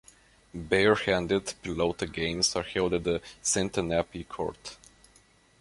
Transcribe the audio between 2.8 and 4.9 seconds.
at the Santanape court.